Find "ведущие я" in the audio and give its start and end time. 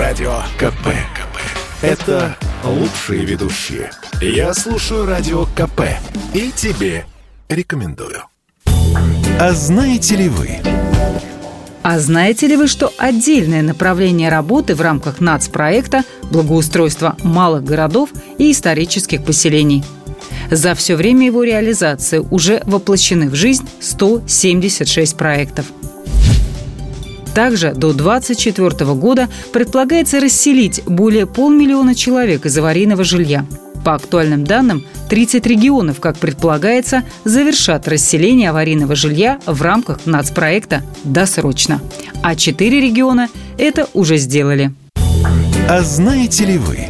3.26-4.54